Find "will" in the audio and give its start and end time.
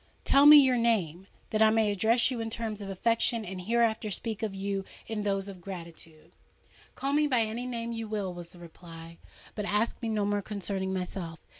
8.07-8.33